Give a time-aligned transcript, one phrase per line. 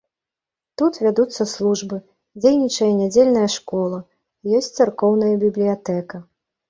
[0.81, 1.97] Тут вядуцца службы,
[2.43, 3.99] дзейнічае нядзельная школа,
[4.61, 6.15] ёсць царкоўная бібліятэка.